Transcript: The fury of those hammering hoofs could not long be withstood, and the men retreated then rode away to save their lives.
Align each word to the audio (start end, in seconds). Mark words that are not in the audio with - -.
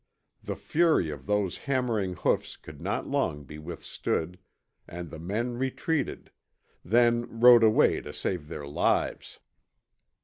The 0.43 0.55
fury 0.55 1.11
of 1.11 1.27
those 1.27 1.59
hammering 1.69 2.15
hoofs 2.15 2.57
could 2.57 2.81
not 2.81 3.05
long 3.05 3.43
be 3.43 3.59
withstood, 3.59 4.39
and 4.87 5.11
the 5.11 5.19
men 5.19 5.59
retreated 5.59 6.31
then 6.83 7.39
rode 7.39 7.63
away 7.63 8.01
to 8.01 8.11
save 8.11 8.47
their 8.47 8.65
lives. 8.65 9.37